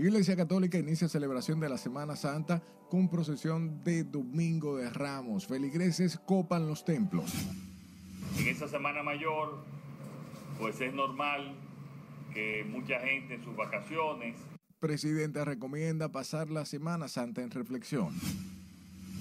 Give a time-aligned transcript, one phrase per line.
[0.00, 5.46] Iglesia Católica inicia celebración de la Semana Santa con procesión de Domingo de Ramos.
[5.46, 7.30] Feligreses copan los templos.
[8.38, 9.62] En esta Semana Mayor,
[10.58, 11.54] pues es normal
[12.32, 14.36] que mucha gente en sus vacaciones.
[14.78, 18.14] Presidenta recomienda pasar la Semana Santa en reflexión.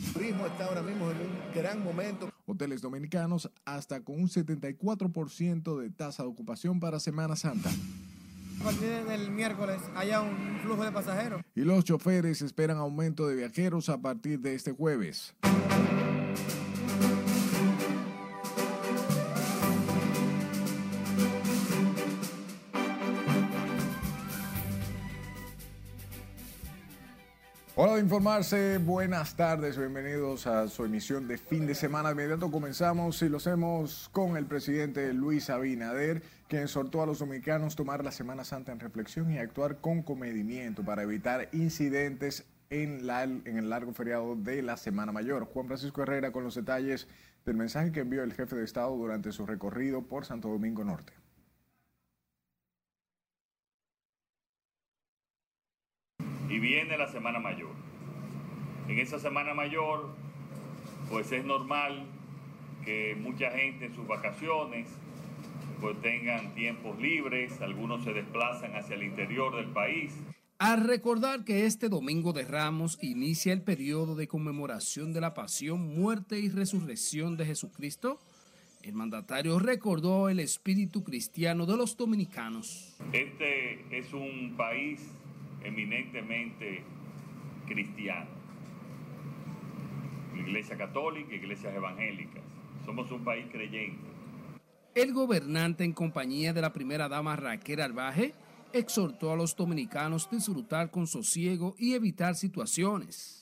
[0.07, 2.31] El turismo está ahora mismo en un gran momento.
[2.45, 7.69] Hoteles dominicanos hasta con un 74% de tasa de ocupación para Semana Santa.
[8.59, 11.41] A partir del miércoles haya un flujo de pasajeros.
[11.55, 15.33] Y los choferes esperan aumento de viajeros a partir de este jueves.
[27.81, 32.09] Hola de informarse, buenas tardes, bienvenidos a su emisión de fin de semana.
[32.09, 37.19] De inmediato comenzamos y lo hacemos con el presidente Luis Abinader, quien exhortó a los
[37.19, 43.07] dominicanos tomar la Semana Santa en reflexión y actuar con comedimiento para evitar incidentes en,
[43.07, 45.45] la, en el largo feriado de la Semana Mayor.
[45.45, 47.07] Juan Francisco Herrera con los detalles
[47.45, 51.13] del mensaje que envió el jefe de Estado durante su recorrido por Santo Domingo Norte.
[56.49, 57.71] y viene la Semana Mayor.
[58.87, 60.15] En esa Semana Mayor,
[61.09, 62.07] pues es normal
[62.83, 64.98] que mucha gente en sus vacaciones
[65.79, 70.13] pues tengan tiempos libres, algunos se desplazan hacia el interior del país.
[70.57, 75.95] A recordar que este domingo de Ramos inicia el periodo de conmemoración de la pasión,
[75.95, 78.19] muerte y resurrección de Jesucristo,
[78.83, 82.97] el mandatario recordó el espíritu cristiano de los dominicanos.
[83.13, 85.01] Este es un país
[85.63, 86.83] eminentemente
[87.67, 88.29] cristiano.
[90.37, 92.43] Iglesia católica, iglesias evangélicas.
[92.85, 94.18] Somos un país creyente.
[94.95, 98.33] El gobernante en compañía de la primera dama Raquel Arbaje
[98.73, 103.39] exhortó a los dominicanos disfrutar con sosiego y evitar situaciones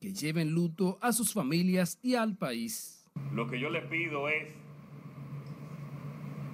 [0.00, 3.06] que lleven luto a sus familias y al país.
[3.32, 4.48] Lo que yo les pido es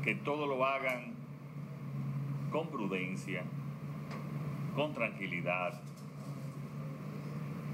[0.05, 1.15] que todo lo hagan
[2.53, 3.43] con prudencia,
[4.77, 5.81] con tranquilidad,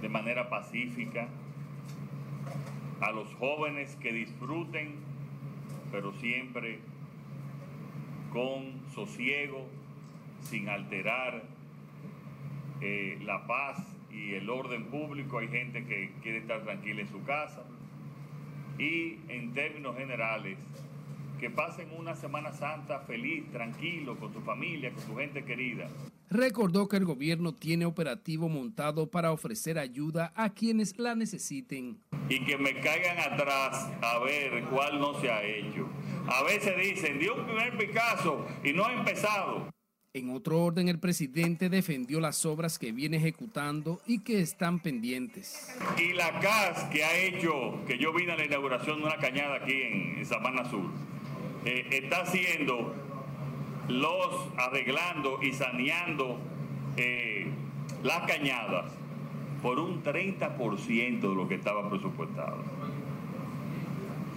[0.01, 1.29] de manera pacífica,
[3.01, 5.08] a los jóvenes que disfruten,
[5.91, 6.79] pero siempre
[8.33, 9.67] con sosiego,
[10.43, 11.43] sin alterar
[12.81, 13.79] eh, la paz
[14.13, 15.39] y el orden público.
[15.39, 17.65] Hay gente que quiere estar tranquila en su casa.
[18.79, 20.57] Y en términos generales,
[21.41, 25.89] que pasen una Semana Santa feliz, tranquilo, con su familia, con su gente querida.
[26.31, 32.01] Recordó que el gobierno tiene operativo montado para ofrecer ayuda a quienes la necesiten.
[32.29, 35.89] Y que me caigan atrás a ver cuál no se ha hecho.
[36.27, 39.71] A veces dicen, dio un primer Picasso y no ha empezado.
[40.13, 45.75] En otro orden, el presidente defendió las obras que viene ejecutando y que están pendientes.
[45.97, 49.57] Y la CAS que ha hecho, que yo vine a la inauguración de una cañada
[49.57, 50.91] aquí en, Sabana Sur,
[51.65, 53.08] eh, está haciendo
[53.89, 56.39] los arreglando y saneando
[56.97, 57.51] eh,
[58.03, 58.93] las cañadas
[59.63, 62.63] por un 30% de lo que estaba presupuestado.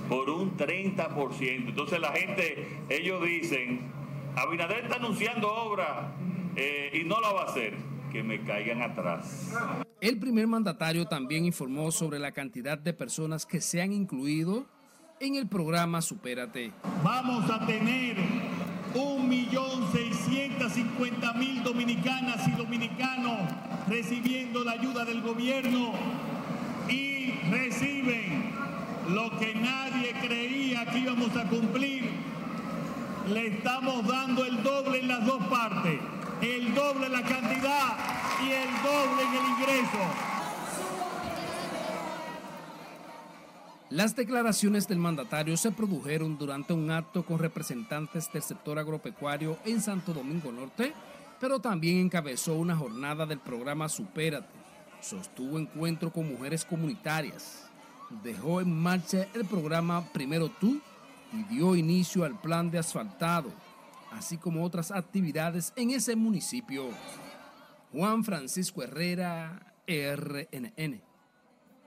[0.10, 1.70] Por un 30%.
[1.70, 3.82] Entonces la gente, ellos dicen,
[4.36, 6.12] Abinader está anunciando obra
[6.56, 7.76] eh, y no la va a hacer.
[8.12, 9.54] Que me caigan atrás.
[10.02, 14.66] El primer mandatario también informó sobre la cantidad de personas que se han incluido
[15.22, 16.74] en el programa Supérate.
[17.04, 18.18] Vamos a tener
[18.96, 19.72] un millón
[20.74, 23.40] cincuenta mil dominicanas y dominicanos
[23.88, 25.92] recibiendo la ayuda del gobierno
[26.88, 28.52] y reciben
[29.10, 32.10] lo que nadie creía que íbamos a cumplir.
[33.28, 36.00] Le estamos dando el doble en las dos partes,
[36.42, 37.98] el doble en la cantidad
[38.44, 40.31] y el doble en el ingreso.
[43.92, 49.82] Las declaraciones del mandatario se produjeron durante un acto con representantes del sector agropecuario en
[49.82, 50.94] Santo Domingo Norte,
[51.42, 54.48] pero también encabezó una jornada del programa Supérate,
[55.02, 57.70] sostuvo encuentro con mujeres comunitarias,
[58.24, 60.80] dejó en marcha el programa Primero Tú
[61.34, 63.52] y dio inicio al plan de asfaltado,
[64.14, 66.86] así como otras actividades en ese municipio.
[67.92, 71.11] Juan Francisco Herrera, RNN.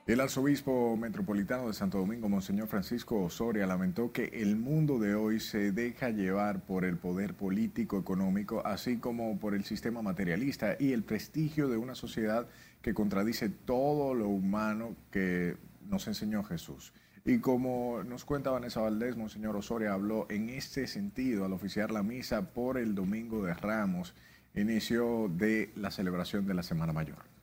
[0.06, 5.40] El arzobispo metropolitano de Santo Domingo, Monseñor Francisco Osoria, lamentó que el mundo de hoy
[5.40, 10.92] se deja llevar por el poder político, económico, así como por el sistema materialista y
[10.92, 12.46] el prestigio de una sociedad
[12.82, 15.56] que contradice todo lo humano que
[15.88, 16.92] nos enseñó Jesús.
[17.24, 22.02] Y como nos cuenta Vanessa Valdés, Monseñor Osoria habló en este sentido al oficiar la
[22.02, 24.14] misa por el Domingo de Ramos
[24.54, 27.33] inicio de la celebración de la Semana Mayor.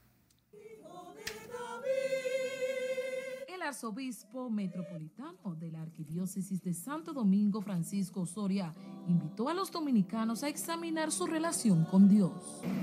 [3.71, 8.73] Arzobispo metropolitano de la Arquidiócesis de Santo Domingo, Francisco Soria,
[9.07, 12.33] invitó a los dominicanos a examinar su relación con Dios.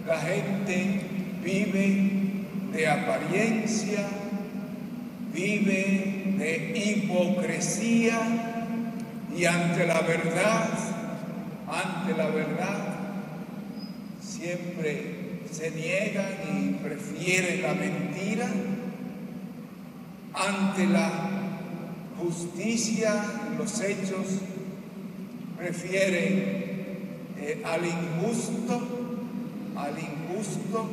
[0.06, 4.08] La gente vive de apariencia,
[5.30, 8.18] vive de hipocresía
[9.36, 10.70] y ante la verdad,
[11.66, 12.96] ante la verdad,
[14.22, 18.48] siempre se niegan y prefieren la mentira
[20.38, 21.10] ante la
[22.18, 23.24] justicia,
[23.58, 24.26] los hechos,
[25.56, 26.78] prefieren
[27.36, 28.80] eh, al injusto,
[29.76, 30.86] al injusto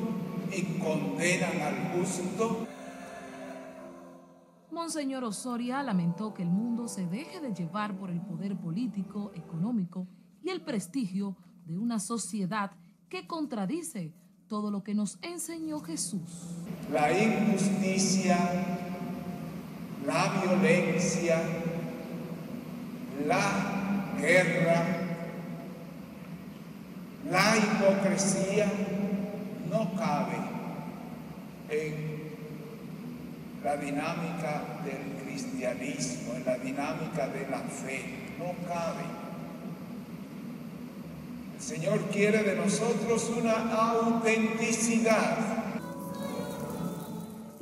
[0.51, 2.67] y condenan al justo.
[4.71, 10.07] Monseñor Osoria lamentó que el mundo se deje de llevar por el poder político, económico
[10.43, 12.71] y el prestigio de una sociedad
[13.09, 14.13] que contradice
[14.47, 16.19] todo lo que nos enseñó Jesús.
[16.91, 18.37] La injusticia,
[20.05, 21.41] la violencia,
[23.25, 24.83] la guerra,
[27.31, 28.67] la hipocresía
[29.69, 30.37] no cabe
[31.69, 32.15] en
[33.63, 39.03] la dinámica del cristianismo, en la dinámica de la fe, no cabe.
[41.55, 45.64] El Señor quiere de nosotros una autenticidad.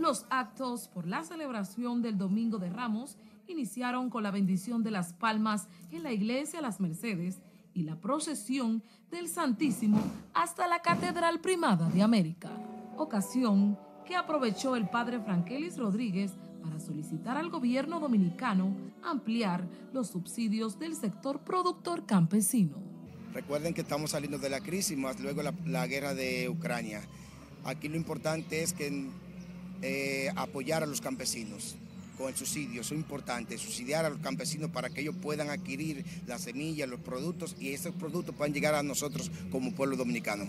[0.03, 3.15] Los actos por la celebración del Domingo de Ramos
[3.47, 7.39] iniciaron con la bendición de las palmas en la iglesia Las Mercedes
[7.73, 10.01] y la procesión del Santísimo
[10.33, 12.49] hasta la Catedral Primada de América.
[12.97, 20.79] Ocasión que aprovechó el padre Frankelis Rodríguez para solicitar al gobierno dominicano ampliar los subsidios
[20.79, 22.75] del sector productor campesino.
[23.33, 27.01] Recuerden que estamos saliendo de la crisis, más luego la, la guerra de Ucrania.
[27.63, 29.09] Aquí lo importante es que
[29.85, 31.75] eh, apoyar a los campesinos
[32.17, 36.05] con el subsidio, eso es importante, subsidiar a los campesinos para que ellos puedan adquirir
[36.25, 40.45] las semillas, los productos y esos productos puedan llegar a nosotros como pueblo dominicano.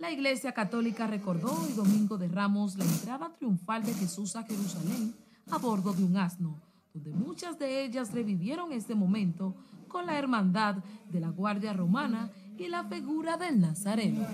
[0.00, 5.14] La Iglesia Católica recordó el Domingo de Ramos la entrada triunfal de Jesús a Jerusalén
[5.48, 6.60] a bordo de un asno,
[6.92, 9.54] donde muchas de ellas revivieron este momento
[9.92, 10.76] con la hermandad
[11.10, 14.26] de la Guardia Romana y la figura del Nazareno.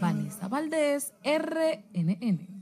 [0.00, 2.54] Vanessa Valdés, RNN.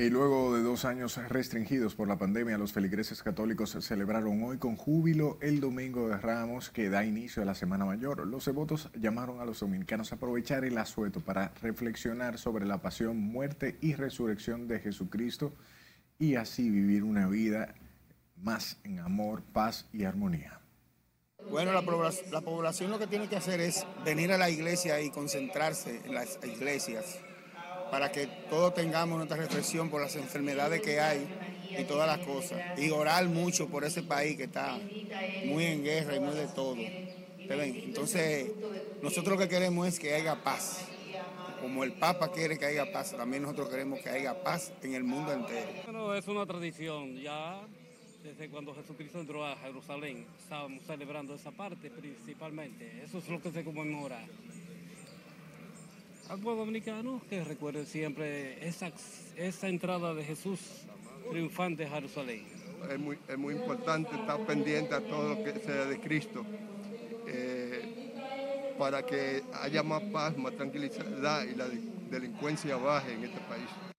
[0.00, 4.76] Y luego de dos años restringidos por la pandemia, los feligreses católicos celebraron hoy con
[4.76, 8.24] júbilo el Domingo de Ramos que da inicio a la Semana Mayor.
[8.24, 13.18] Los devotos llamaron a los dominicanos a aprovechar el asueto para reflexionar sobre la pasión,
[13.18, 15.52] muerte y resurrección de Jesucristo
[16.16, 17.74] y así vivir una vida
[18.36, 20.60] más en amor, paz y armonía.
[21.50, 21.82] Bueno, la,
[22.30, 26.14] la población lo que tiene que hacer es venir a la iglesia y concentrarse en
[26.14, 27.18] las iglesias
[27.90, 31.26] para que todos tengamos nuestra reflexión por las enfermedades que hay
[31.78, 32.60] y todas las cosas.
[32.78, 34.78] Y orar mucho por ese país que está
[35.46, 36.76] muy en guerra y muy de todo.
[36.78, 38.50] Entonces,
[39.02, 40.84] nosotros lo que queremos es que haya paz.
[41.62, 45.02] Como el Papa quiere que haya paz, también nosotros queremos que haya paz en el
[45.02, 45.66] mundo entero.
[45.86, 47.66] Bueno, es una tradición, ya
[48.22, 53.02] desde cuando Jesucristo entró a Jerusalén, estábamos celebrando esa parte principalmente.
[53.04, 54.24] Eso es lo que se conmemora
[56.28, 58.92] al pueblo dominicano que recuerde siempre esa,
[59.36, 60.60] esa entrada de Jesús
[61.30, 62.46] triunfante a Jerusalén.
[62.90, 66.44] Es muy, es muy importante estar pendiente a todo lo que sea de Cristo
[67.26, 71.66] eh, para que haya más paz, más tranquilidad y la
[72.10, 73.97] delincuencia baje en este país.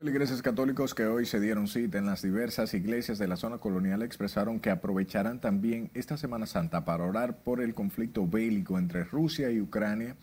[0.00, 4.00] Feligreses católicos que hoy se dieron cita en las diversas iglesias de la zona colonial
[4.00, 9.50] expresaron que aprovecharán también esta Semana Santa para orar por el conflicto bélico entre Rusia
[9.50, 10.16] y Ucrania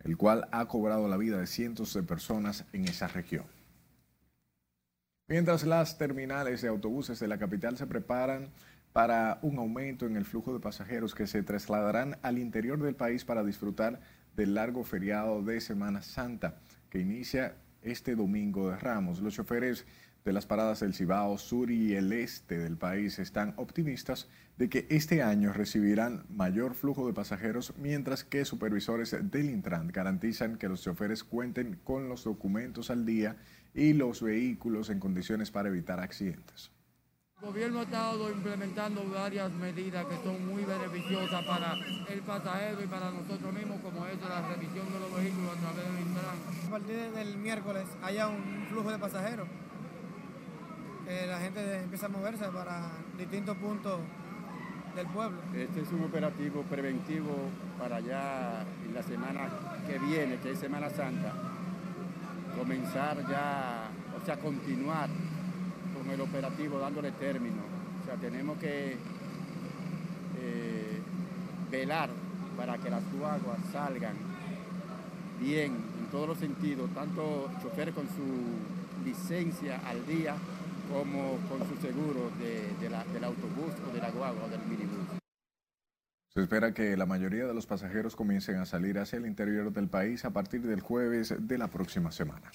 [0.00, 3.44] el cual ha cobrado la vida de cientos de personas en esa región.
[5.28, 8.50] Mientras las terminales de autobuses de la capital se preparan
[8.92, 13.24] para un aumento en el flujo de pasajeros que se trasladarán al interior del país
[13.24, 14.00] para disfrutar
[14.34, 16.58] del largo feriado de Semana Santa
[16.90, 19.20] que inicia este domingo de Ramos.
[19.20, 19.86] Los choferes
[20.24, 24.86] de las paradas del Cibao Sur y el este del país están optimistas de que
[24.88, 30.82] este año recibirán mayor flujo de pasajeros, mientras que supervisores del Intran garantizan que los
[30.82, 33.36] choferes cuenten con los documentos al día
[33.74, 36.70] y los vehículos en condiciones para evitar accidentes.
[37.42, 41.74] El gobierno ha estado implementando varias medidas que son muy beneficiosas para
[42.08, 45.84] el pasajero y para nosotros mismos, como es la revisión de los vehículos a través
[45.84, 46.36] del Intran.
[46.66, 49.48] A partir del miércoles haya un flujo de pasajeros
[51.26, 54.00] la gente empieza a moverse para distintos puntos
[54.94, 55.38] del pueblo.
[55.54, 59.50] Este es un operativo preventivo para ya en la semana
[59.86, 61.32] que viene, que es Semana Santa,
[62.56, 63.88] comenzar ya,
[64.20, 65.08] o sea, continuar
[66.02, 67.62] con el operativo dándole término.
[68.02, 68.96] O sea, tenemos que
[70.38, 71.00] eh,
[71.70, 72.10] velar
[72.56, 74.14] para que las guaguas salgan
[75.40, 80.34] bien en todos los sentidos, tanto chofer con su licencia al día
[80.92, 85.06] como con su seguro del autobús o de la guagua o del minibús.
[86.34, 89.88] Se espera que la mayoría de los pasajeros comiencen a salir hacia el interior del
[89.88, 92.50] país a partir del jueves de la próxima semana.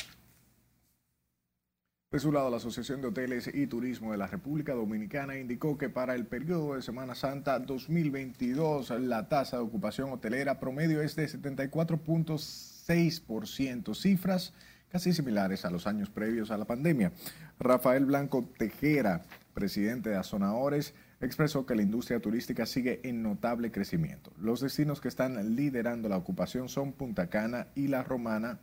[2.10, 5.90] De su lado, la Asociación de Hoteles y Turismo de la República Dominicana indicó que
[5.90, 11.28] para el periodo de Semana Santa 2022 la tasa de ocupación hotelera promedio es de
[11.28, 14.54] 74.6%, cifras
[14.88, 17.12] casi similares a los años previos a la pandemia.
[17.60, 19.24] Rafael Blanco Tejera,
[19.54, 24.32] presidente de Azonadores, expresó que la industria turística sigue en notable crecimiento.
[24.40, 28.62] Los destinos que están liderando la ocupación son Punta Cana y La Romana,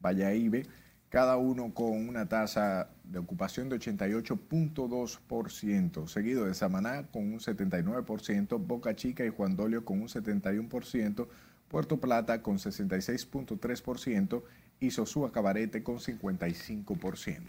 [0.00, 0.64] Valladolid,
[1.16, 8.58] cada uno con una tasa de ocupación de 88.2%, seguido de Samaná con un 79%,
[8.58, 11.26] Boca Chica y Juan Dolio con un 71%,
[11.68, 14.42] Puerto Plata con 66.3%
[14.78, 17.40] y Sosúa Cabarete con 55%.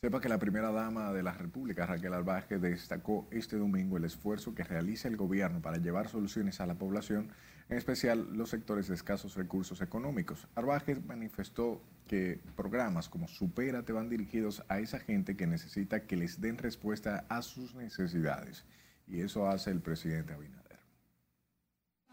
[0.00, 4.54] Sepa que la primera dama de la República, Raquel Albaje, destacó este domingo el esfuerzo
[4.54, 7.32] que realiza el gobierno para llevar soluciones a la población,
[7.72, 10.46] en especial los sectores de escasos recursos económicos.
[10.54, 16.38] Arbaje manifestó que programas como Supérate van dirigidos a esa gente que necesita que les
[16.38, 18.66] den respuesta a sus necesidades.
[19.08, 20.80] Y eso hace el presidente Abinader.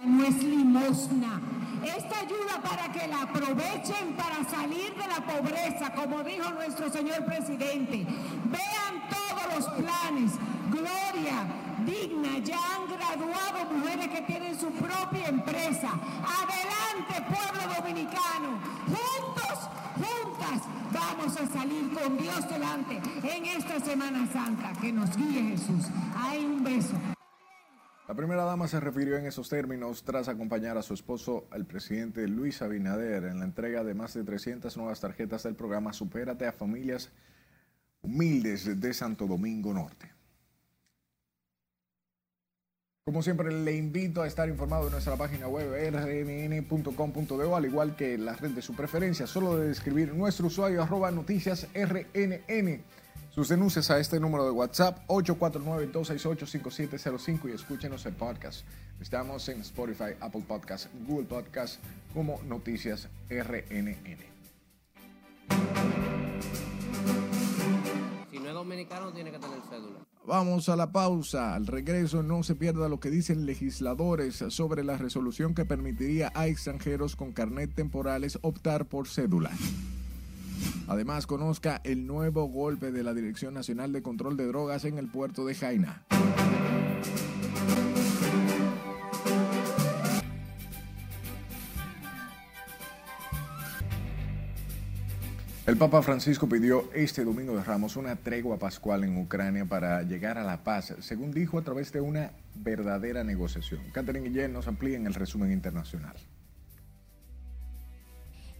[0.06, 1.42] No es limosna.
[1.84, 7.26] Esta ayuda para que la aprovechen para salir de la pobreza, como dijo nuestro señor
[7.26, 8.08] presidente.
[8.46, 10.32] Vean todos los planes.
[10.72, 15.92] Gloria, digna, ya han graduado mujeres que tienen su propia empresa.
[16.42, 18.60] Adelante, pueblo dominicano.
[18.86, 24.74] Juntos, juntas, vamos a salir con Dios delante en esta Semana Santa.
[24.80, 25.86] Que nos guíe Jesús.
[26.16, 26.96] Hay un beso.
[28.08, 32.28] La primera dama se refirió en esos términos tras acompañar a su esposo, el presidente
[32.28, 36.52] Luis Abinader, en la entrega de más de 300 nuevas tarjetas del programa Supérate a
[36.52, 37.12] familias
[38.02, 40.19] humildes de Santo Domingo Norte.
[43.10, 48.20] Como siempre, le invito a estar informado en nuestra página web rnn.com.de, al igual que
[48.20, 52.84] la red de su preferencia, solo de escribir nuestro usuario arroba noticias rnn.
[53.32, 58.64] Sus denuncias a este número de WhatsApp 849-268-5705 y escúchenos en podcast.
[59.02, 63.98] Estamos en Spotify, Apple Podcast, Google Podcast como Noticias RNN.
[68.30, 69.98] Si no es dominicano tiene que tener cédula.
[70.30, 71.56] Vamos a la pausa.
[71.56, 76.46] Al regreso no se pierda lo que dicen legisladores sobre la resolución que permitiría a
[76.46, 79.50] extranjeros con carnet temporales optar por cédula.
[80.88, 85.08] Además, conozca el nuevo golpe de la Dirección Nacional de Control de Drogas en el
[85.08, 86.04] puerto de Jaina.
[95.70, 100.40] El Papa Francisco pidió este domingo de Ramos una tregua pascual en Ucrania para llegar
[100.40, 103.80] a la paz, según dijo a través de una verdadera negociación.
[103.92, 106.16] Catherine Guillén nos amplía en el resumen internacional.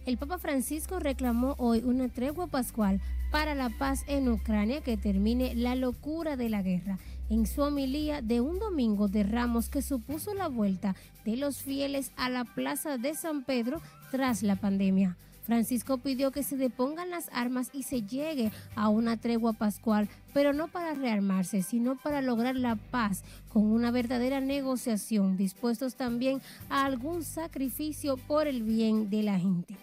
[0.06, 3.00] El Papa Francisco reclamó hoy una tregua pascual
[3.32, 7.00] para la paz en Ucrania que termine la locura de la guerra.
[7.28, 12.12] En su homilía de un domingo de Ramos que supuso la vuelta de los fieles
[12.16, 15.16] a la plaza de San Pedro tras la pandemia.
[15.42, 20.52] Francisco pidió que se depongan las armas y se llegue a una tregua pascual, pero
[20.52, 26.84] no para rearmarse, sino para lograr la paz con una verdadera negociación, dispuestos también a
[26.84, 29.76] algún sacrificio por el bien de la gente.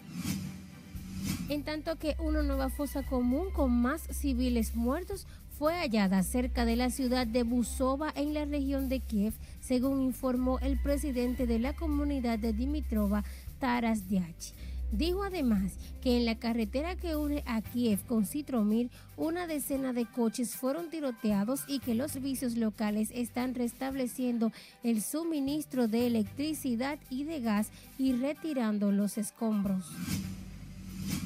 [1.48, 5.26] En tanto que una nueva fosa común con más civiles muertos
[5.58, 10.60] fue hallada cerca de la ciudad de Busova en la región de Kiev, según informó
[10.60, 13.24] el presidente de la comunidad de Dimitrova,
[13.58, 14.52] Taras Diachi.
[14.92, 20.06] Dijo además que en la carretera que une a Kiev con Citromir, una decena de
[20.06, 24.50] coches fueron tiroteados y que los vicios locales están restableciendo
[24.82, 29.84] el suministro de electricidad y de gas y retirando los escombros.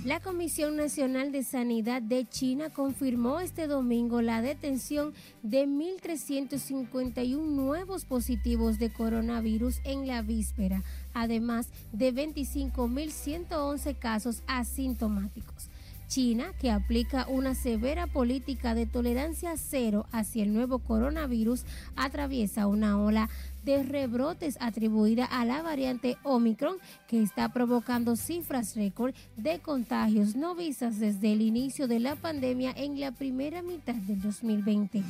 [0.05, 5.15] La Comisión Nacional de Sanidad de China confirmó este domingo la detención
[5.45, 10.83] de 1.351 nuevos positivos de coronavirus en la víspera,
[11.15, 15.69] además de 25.111 casos asintomáticos.
[16.13, 21.65] China, que aplica una severa política de tolerancia cero hacia el nuevo coronavirus,
[21.97, 23.31] atraviesa una ola
[23.65, 26.77] de rebrotes atribuida a la variante Omicron
[27.09, 32.75] que está provocando cifras récord de contagios no vistas desde el inicio de la pandemia
[32.77, 35.03] en la primera mitad del 2020.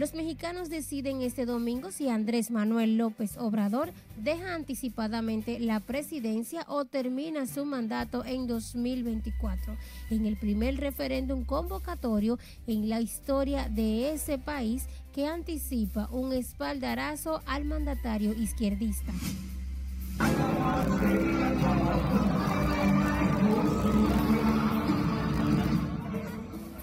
[0.00, 6.86] Los mexicanos deciden este domingo si Andrés Manuel López Obrador deja anticipadamente la presidencia o
[6.86, 9.76] termina su mandato en 2024,
[10.08, 17.42] en el primer referéndum convocatorio en la historia de ese país que anticipa un espaldarazo
[17.44, 19.12] al mandatario izquierdista.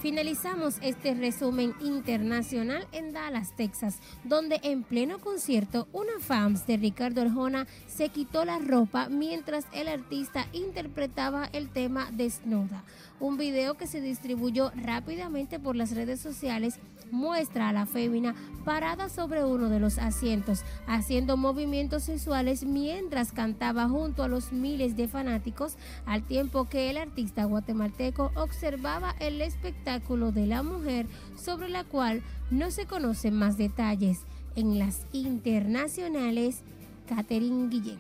[0.02, 7.22] Finalizamos este resumen internacional en Dallas, Texas, donde en pleno concierto una fans de Ricardo
[7.22, 12.84] Arjona se quitó la ropa mientras el artista interpretaba el tema Desnuda.
[13.20, 18.36] Un video que se distribuyó rápidamente por las redes sociales muestra a la fémina
[18.66, 24.96] parada sobre uno de los asientos, haciendo movimientos sensuales mientras cantaba junto a los miles
[24.96, 25.76] de fanáticos,
[26.06, 31.06] al tiempo que el artista guatemalteco observaba el espectáculo de la mujer
[31.38, 34.20] sobre la cual no se conocen más detalles.
[34.58, 36.62] En las internacionales,
[37.08, 38.00] Catherine Guillén.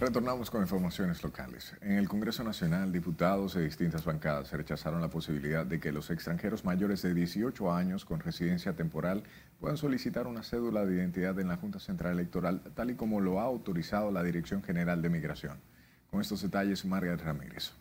[0.00, 1.72] Retornamos con informaciones locales.
[1.82, 6.64] En el Congreso Nacional, diputados de distintas bancadas rechazaron la posibilidad de que los extranjeros
[6.64, 9.22] mayores de 18 años con residencia temporal
[9.60, 13.40] puedan solicitar una cédula de identidad en la Junta Central Electoral, tal y como lo
[13.40, 15.60] ha autorizado la Dirección General de Migración.
[16.10, 17.72] Con estos detalles, Margaret Ramírez.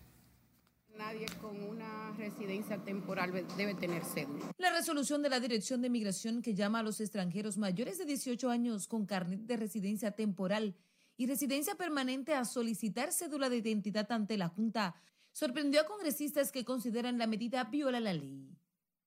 [0.98, 1.87] Nadie con una
[2.30, 4.52] residencia temporal debe tener cédula.
[4.58, 8.50] La resolución de la Dirección de Migración que llama a los extranjeros mayores de 18
[8.50, 10.76] años con carnet de residencia temporal
[11.16, 14.96] y residencia permanente a solicitar cédula de identidad ante la Junta
[15.32, 18.58] sorprendió a congresistas que consideran la medida viola la ley.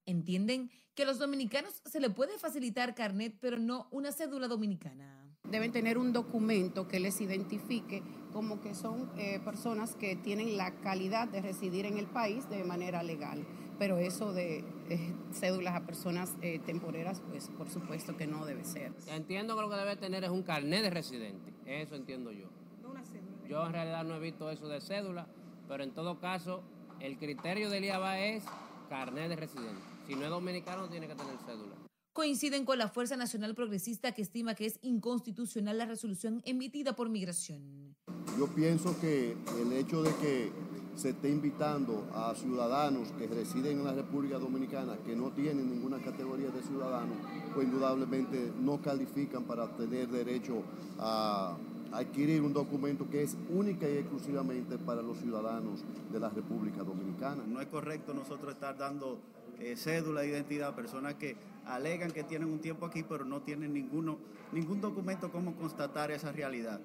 [0.06, 5.29] Entienden que a los dominicanos se le puede facilitar carnet, pero no una cédula dominicana.
[5.50, 10.70] Deben tener un documento que les identifique como que son eh, personas que tienen la
[10.76, 13.44] calidad de residir en el país de manera legal.
[13.78, 18.64] Pero eso de eh, cédulas a personas eh, temporeras, pues por supuesto que no debe
[18.64, 18.92] ser.
[19.08, 21.52] Entiendo que lo que debe tener es un carnet de residente.
[21.66, 22.46] Eso entiendo yo.
[22.82, 23.48] No una cédula.
[23.48, 25.26] Yo en realidad no he visto eso de cédula,
[25.66, 26.62] pero en todo caso,
[27.00, 28.44] el criterio del IABA es
[28.88, 29.82] carnet de residente.
[30.06, 31.74] Si no es dominicano, tiene que tener cédula.
[32.12, 37.08] Coinciden con la Fuerza Nacional Progresista que estima que es inconstitucional la resolución emitida por
[37.08, 37.94] migración.
[38.36, 40.50] Yo pienso que el hecho de que
[40.96, 45.98] se esté invitando a ciudadanos que residen en la República Dominicana que no tienen ninguna
[46.00, 47.12] categoría de ciudadano,
[47.54, 50.64] pues indudablemente no califican para tener derecho
[50.98, 51.56] a
[51.92, 57.44] adquirir un documento que es única y exclusivamente para los ciudadanos de la República Dominicana.
[57.46, 59.20] No es correcto nosotros estar dando
[59.60, 61.36] eh, cédula de identidad a personas que
[61.74, 64.18] alegan que tienen un tiempo aquí pero no tienen ninguno,
[64.52, 66.80] ningún documento como constatar esa realidad.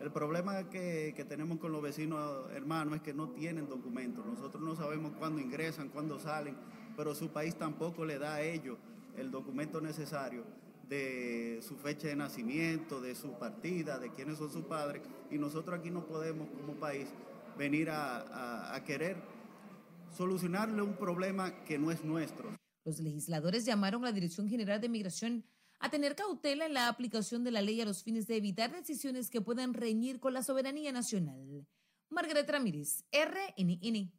[0.00, 4.24] El problema que, que, tenemos con los vecinos hermanos es que no tienen documentos.
[4.24, 6.56] Nosotros no sabemos cuándo ingresan, cuándo salen,
[6.96, 8.78] pero su país tampoco le da a ellos
[9.18, 10.44] el documento necesario
[10.88, 15.02] de su fecha de nacimiento, de su partida, de quiénes son sus padres.
[15.30, 17.08] Y nosotros aquí no podemos como país
[17.58, 19.16] venir a, a, a querer
[20.16, 22.59] solucionarle un problema que no es nuestro.
[22.84, 25.44] Los legisladores llamaron a la Dirección General de Migración
[25.78, 29.30] a tener cautela en la aplicación de la ley a los fines de evitar decisiones
[29.30, 31.66] que puedan reñir con la soberanía nacional.
[32.10, 34.12] Margaret Ramírez, RNN.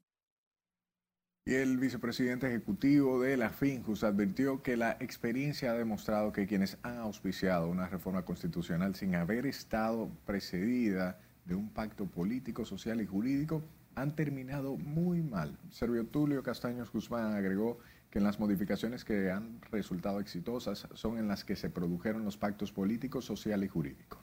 [1.44, 6.78] Y el vicepresidente ejecutivo de la FINJUS advirtió que la experiencia ha demostrado que quienes
[6.84, 13.08] han auspiciado una reforma constitucional sin haber estado precedida de un pacto político, social y
[13.08, 13.64] jurídico
[13.96, 15.58] han terminado muy mal.
[15.72, 17.80] Servio Tulio Castaños Guzmán agregó
[18.12, 22.36] que en las modificaciones que han resultado exitosas son en las que se produjeron los
[22.36, 24.22] pactos políticos, social y jurídico.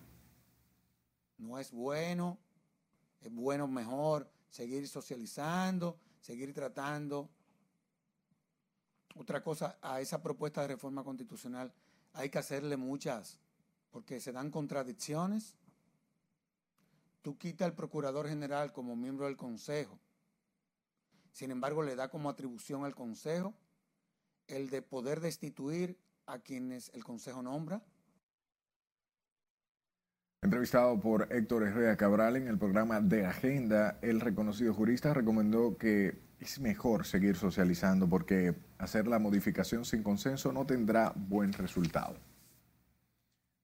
[1.39, 2.39] No es bueno,
[3.23, 7.31] es bueno mejor seguir socializando, seguir tratando.
[9.15, 11.73] Otra cosa, a esa propuesta de reforma constitucional
[12.13, 13.39] hay que hacerle muchas,
[13.91, 15.57] porque se dan contradicciones.
[17.23, 19.99] Tú quitas al procurador general como miembro del Consejo,
[21.33, 23.55] sin embargo le da como atribución al Consejo
[24.49, 27.83] el de poder destituir a quienes el Consejo nombra?
[30.43, 36.19] Entrevistado por Héctor Herrera Cabral en el programa de Agenda, el reconocido jurista recomendó que
[36.39, 42.17] es mejor seguir socializando porque hacer la modificación sin consenso no tendrá buen resultado.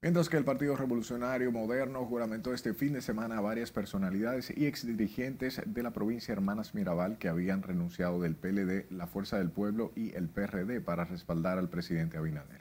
[0.05, 4.67] Mientras que el Partido Revolucionario Moderno juramentó este fin de semana a varias personalidades y
[4.67, 9.93] exdirigentes de la provincia Hermanas Mirabal que habían renunciado del PLD, la Fuerza del Pueblo
[9.97, 12.61] y el PRD para respaldar al presidente Abinader.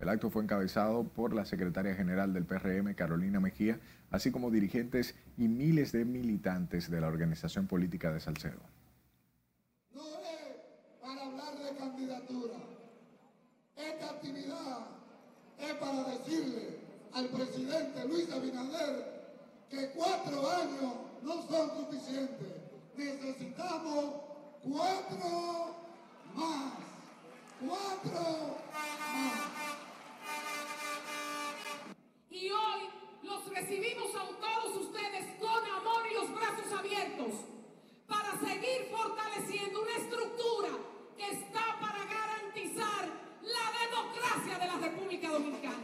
[0.00, 5.14] El acto fue encabezado por la secretaria general del PRM, Carolina Mejía, así como dirigentes
[5.38, 8.60] y miles de militantes de la organización política de Salcedo.
[9.94, 12.58] No es para hablar de candidatura.
[13.76, 14.88] Esta actividad
[15.58, 16.81] es para decirle
[17.14, 19.22] al presidente Luis Abinader
[19.70, 22.48] que cuatro años no son suficientes.
[22.96, 24.04] Necesitamos
[24.62, 25.76] cuatro
[26.34, 26.74] más.
[27.60, 28.56] Cuatro
[29.12, 29.52] más.
[32.30, 32.80] Y hoy
[33.22, 37.34] los recibimos a todos ustedes con amor y los brazos abiertos
[38.06, 40.68] para seguir fortaleciendo una estructura
[41.16, 43.08] que está para garantizar
[43.42, 45.76] la democracia de la República Dominicana.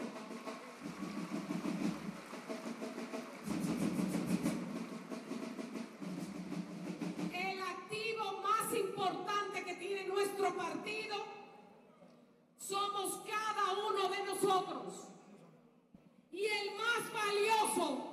[7.33, 11.17] El activo más importante que tiene nuestro partido
[12.59, 15.09] somos cada uno de nosotros.
[16.33, 18.08] Y el más valioso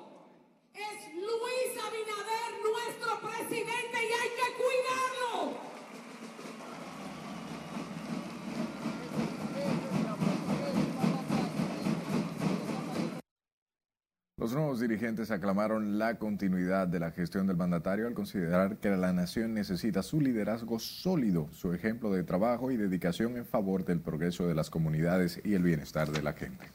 [14.76, 19.54] Nuevos dirigentes aclamaron la continuidad de la gestión del mandatario al considerar que la nación
[19.54, 24.54] necesita su liderazgo sólido, su ejemplo de trabajo y dedicación en favor del progreso de
[24.54, 26.66] las comunidades y el bienestar de la gente.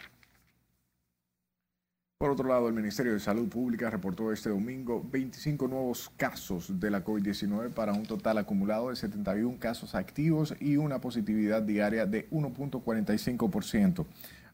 [2.17, 6.91] Por otro lado, el Ministerio de Salud Pública reportó este domingo 25 nuevos casos de
[6.91, 12.31] la COVID-19 para un total acumulado de 71 casos activos y una positividad diaria de
[12.31, 14.07] 1.45%.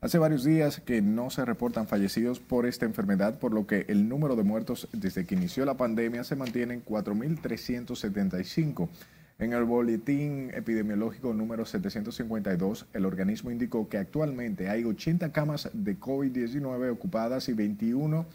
[0.02, 4.10] Hace varios días que no se reportan fallecidos por esta enfermedad, por lo que el
[4.10, 8.90] número de muertos desde que inició la pandemia se mantiene en 4.375.
[9.38, 15.98] En el boletín epidemiológico número 752, el organismo indicó que actualmente hay 80 camas de
[15.98, 18.26] COVID-19 ocupadas y 21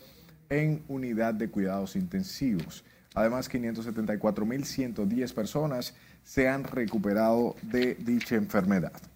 [0.49, 2.83] en unidad de cuidados intensivos.
[3.13, 5.93] Además, 574.110 personas
[6.23, 9.10] se han recuperado de dicha enfermedad.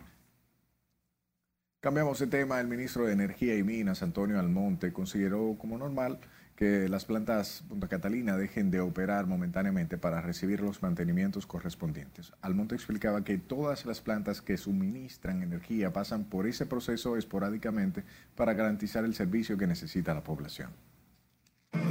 [1.85, 2.59] Cambiamos de tema.
[2.59, 6.17] El ministro de Energía y Minas, Antonio Almonte, consideró como normal
[6.55, 12.33] que las plantas Punta Catalina dejen de operar momentáneamente para recibir los mantenimientos correspondientes.
[12.41, 18.03] Almonte explicaba que todas las plantas que suministran energía pasan por ese proceso esporádicamente
[18.35, 20.71] para garantizar el servicio que necesita la población.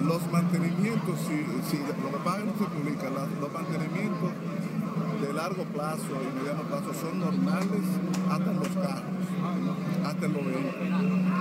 [0.02, 4.33] Los mantenimientos, si, lo no se publica, los mantenimientos
[5.34, 7.82] largo plazo y mediano plazo son normales
[8.30, 9.26] hasta los carros,
[10.06, 10.74] hasta en los.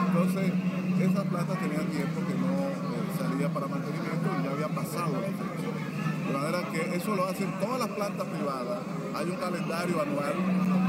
[0.07, 0.51] Entonces,
[0.99, 5.29] esa planta tenía tiempo que no eh, salía para mantenimiento y ya había pasado la.
[6.27, 8.79] De manera que eso lo hacen todas las plantas privadas.
[9.15, 10.33] Hay un calendario anual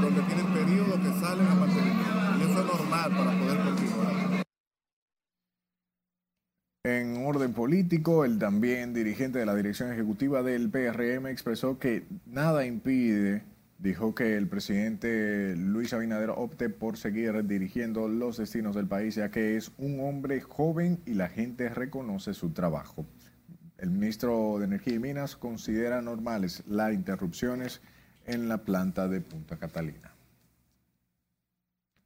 [0.01, 2.03] donde tienen periodos que salen a mantenimiento.
[2.39, 4.45] Y eso es normal para poder continuar.
[6.85, 12.63] En orden político, el también dirigente de la dirección ejecutiva del PRM expresó que nada
[12.63, 13.41] impide,
[13.79, 19.31] dijo que el presidente Luis Abinader opte por seguir dirigiendo los destinos del país, ya
[19.31, 23.03] que es un hombre joven y la gente reconoce su trabajo.
[23.79, 27.81] El ministro de Energía y Minas considera normales las interrupciones
[28.27, 30.14] en la planta de Punta Catalina.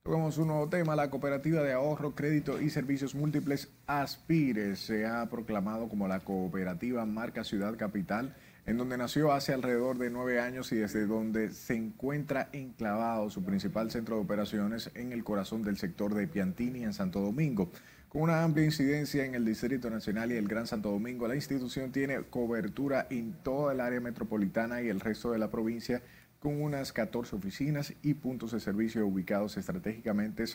[0.10, 0.96] Tocamos un nuevo tema.
[0.96, 7.06] La Cooperativa de Ahorro, Crédito y Servicios Múltiples Aspire se ha proclamado como la cooperativa
[7.06, 8.34] marca Ciudad Capital,
[8.66, 13.44] en donde nació hace alrededor de nueve años y desde donde se encuentra enclavado su
[13.44, 17.70] principal centro de operaciones en el corazón del sector de Piantini en Santo Domingo.
[18.08, 21.92] Con una amplia incidencia en el Distrito Nacional y el Gran Santo Domingo, la institución
[21.92, 26.02] tiene cobertura en toda el área metropolitana y el resto de la provincia
[26.40, 30.46] con unas 14 oficinas y puntos de servicio ubicados estratégicamente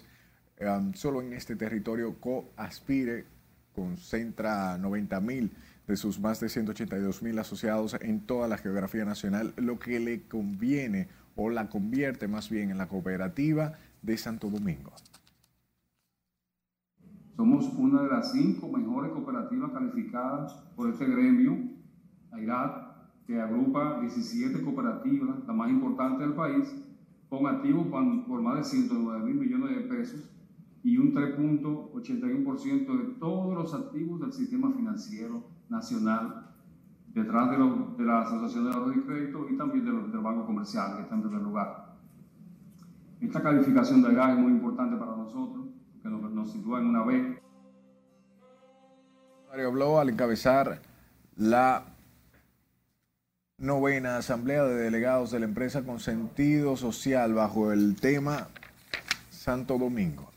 [0.61, 2.15] um, solo en este territorio.
[2.21, 3.27] CoAspire
[3.75, 5.51] concentra 90 mil
[5.87, 10.23] de sus más de 182 mil asociados en toda la geografía nacional, lo que le
[10.23, 14.93] conviene o la convierte más bien en la cooperativa de Santo Domingo.
[17.37, 21.59] Somos una de las cinco mejores cooperativas calificadas por este gremio,
[22.31, 22.84] AIRAT,
[23.27, 26.75] que agrupa 17 cooperativas, la más importante del país,
[27.29, 30.31] con activos por más de 109 mil millones de pesos
[30.83, 36.51] y un 3.81% de todos los activos del sistema financiero nacional,
[37.15, 37.57] detrás de,
[37.97, 41.03] de la Asociación de Ahorros y Crédito y también de los, del Banco Comercial, que
[41.03, 41.95] está en primer lugar.
[43.21, 45.65] Esta calificación de gas es muy importante para nosotros,
[46.03, 47.41] que nos, nos sitúa en una B.
[49.67, 50.83] Habló al encabezar
[51.37, 51.94] la
[53.59, 58.49] novena asamblea de delegados de la empresa con sentido social bajo el tema
[59.31, 60.31] Santo Domingo.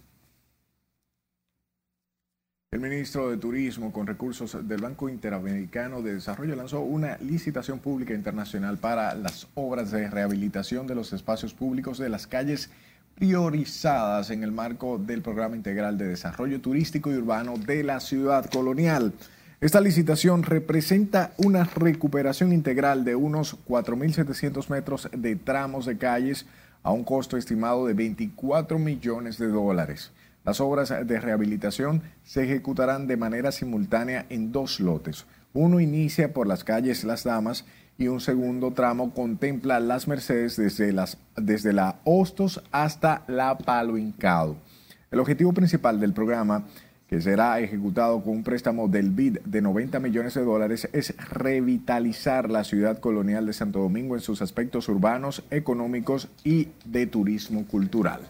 [2.71, 8.13] El ministro de Turismo, con recursos del Banco Interamericano de Desarrollo, lanzó una licitación pública
[8.13, 12.69] internacional para las obras de rehabilitación de los espacios públicos de las calles
[13.15, 18.47] priorizadas en el marco del Programa Integral de Desarrollo Turístico y Urbano de la Ciudad
[18.49, 19.13] Colonial.
[19.59, 26.45] Esta licitación representa una recuperación integral de unos 4.700 metros de tramos de calles
[26.83, 30.11] a un costo estimado de 24 millones de dólares.
[30.45, 35.25] Las obras de rehabilitación se ejecutarán de manera simultánea en dos lotes.
[35.55, 37.65] Uno inicia por las calles Las Damas
[37.97, 43.97] y un segundo tramo contempla las Mercedes desde, las, desde la Hostos hasta la Palo
[43.97, 44.55] Hincado.
[45.09, 46.65] El objetivo principal del programa,
[47.07, 52.49] que será ejecutado con un préstamo del BID de 90 millones de dólares, es revitalizar
[52.49, 58.21] la ciudad colonial de Santo Domingo en sus aspectos urbanos, económicos y de turismo cultural.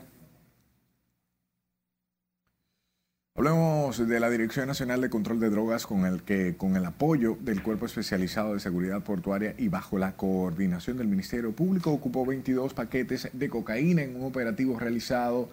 [3.35, 7.37] Hablemos de la Dirección Nacional de Control de Drogas con el que con el apoyo
[7.39, 12.73] del Cuerpo Especializado de Seguridad Portuaria y bajo la coordinación del Ministerio Público ocupó 22
[12.73, 15.49] paquetes de cocaína en un operativo realizado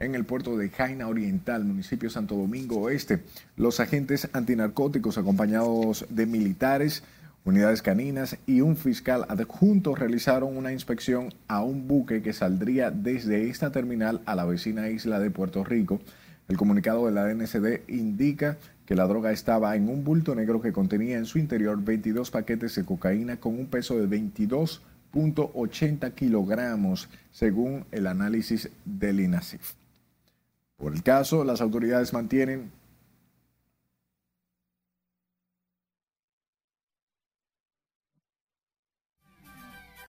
[0.00, 3.22] en el puerto de Jaina Oriental, municipio Santo Domingo Oeste.
[3.56, 7.04] Los agentes antinarcóticos acompañados de militares,
[7.44, 13.48] unidades caninas y un fiscal adjunto realizaron una inspección a un buque que saldría desde
[13.48, 16.00] esta terminal a la vecina isla de Puerto Rico
[16.50, 20.72] el comunicado de la NSD indica que la droga estaba en un bulto negro que
[20.72, 27.84] contenía en su interior 22 paquetes de cocaína con un peso de 22.80 kilogramos, según
[27.92, 29.79] el análisis del INASIF.
[30.80, 32.72] Por el caso, las autoridades mantienen